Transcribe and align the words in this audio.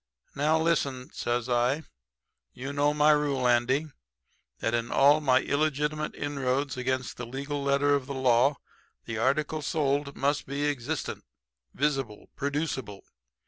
"'Now 0.33 0.59
listen,' 0.59 1.11
says 1.13 1.47
I. 1.47 1.83
'You 2.53 2.73
know 2.73 2.91
my 2.91 3.11
rule, 3.11 3.47
Andy, 3.47 3.85
that 4.57 4.73
in 4.73 4.91
all 4.91 5.21
my 5.21 5.41
illegitimate 5.43 6.15
inroads 6.15 6.75
against 6.75 7.17
the 7.17 7.25
legal 7.27 7.63
letter 7.63 7.93
of 7.93 8.07
the 8.07 8.15
law 8.15 8.55
the 9.05 9.19
article 9.19 9.61
sold 9.61 10.17
must 10.17 10.47
be 10.47 10.65
existent, 10.67 11.23
visible, 11.75 12.29
producible. 12.35 13.01